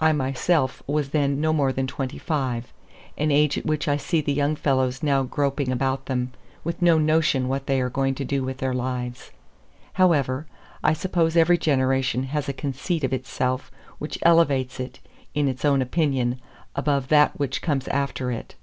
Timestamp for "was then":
0.86-1.38